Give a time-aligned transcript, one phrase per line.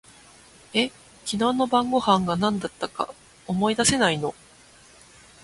[0.73, 0.87] え、
[1.25, 3.13] 昨日の晩御飯が何だったか
[3.45, 4.33] 思い出せないの？